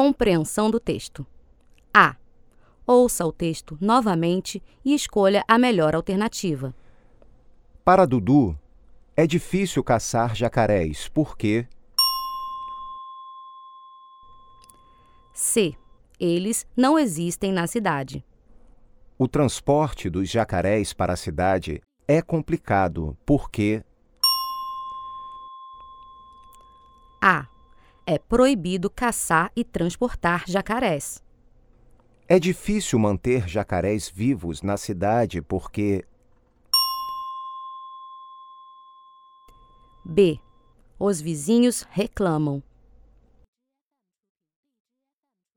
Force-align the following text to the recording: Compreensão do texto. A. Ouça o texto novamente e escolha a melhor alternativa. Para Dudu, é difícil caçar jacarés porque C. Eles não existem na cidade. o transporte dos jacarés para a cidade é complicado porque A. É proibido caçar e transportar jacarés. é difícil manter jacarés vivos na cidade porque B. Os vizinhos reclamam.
Compreensão 0.00 0.70
do 0.70 0.78
texto. 0.78 1.26
A. 1.92 2.14
Ouça 2.86 3.26
o 3.26 3.32
texto 3.32 3.76
novamente 3.80 4.62
e 4.84 4.94
escolha 4.94 5.44
a 5.48 5.58
melhor 5.58 5.92
alternativa. 5.96 6.72
Para 7.84 8.06
Dudu, 8.06 8.56
é 9.16 9.26
difícil 9.26 9.82
caçar 9.82 10.36
jacarés 10.36 11.08
porque 11.08 11.66
C. 15.34 15.74
Eles 16.20 16.64
não 16.76 16.96
existem 16.96 17.50
na 17.50 17.66
cidade. 17.66 18.24
o 19.18 19.26
transporte 19.26 20.08
dos 20.08 20.30
jacarés 20.30 20.92
para 20.92 21.14
a 21.14 21.16
cidade 21.16 21.82
é 22.06 22.22
complicado 22.22 23.18
porque 23.26 23.82
A. 27.20 27.48
É 28.10 28.18
proibido 28.18 28.88
caçar 28.88 29.52
e 29.54 29.62
transportar 29.62 30.44
jacarés. 30.48 31.22
é 32.26 32.38
difícil 32.38 32.98
manter 32.98 33.46
jacarés 33.46 34.08
vivos 34.08 34.62
na 34.62 34.78
cidade 34.78 35.42
porque 35.42 36.06
B. 40.02 40.40
Os 40.98 41.20
vizinhos 41.20 41.86
reclamam. 41.90 42.62